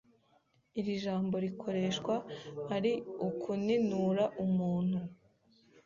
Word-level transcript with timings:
Iri 0.79 0.93
jambo 1.03 1.35
rikoreshwa 1.45 2.13
ari 2.75 2.93
ukuninura 3.27 4.23
umuntu 4.45 4.99